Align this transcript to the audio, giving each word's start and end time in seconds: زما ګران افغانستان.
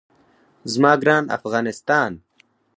زما 0.71 0.93
ګران 1.01 1.25
افغانستان. 1.37 2.11